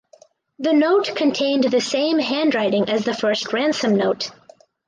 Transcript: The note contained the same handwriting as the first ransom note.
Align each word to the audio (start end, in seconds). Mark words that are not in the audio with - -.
The 0.57 0.73
note 0.73 1.15
contained 1.15 1.65
the 1.65 1.79
same 1.79 2.17
handwriting 2.17 2.89
as 2.89 3.05
the 3.05 3.13
first 3.13 3.53
ransom 3.53 3.93
note. 3.95 4.31